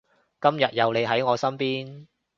[0.41, 2.07] 今日有你喺我身邊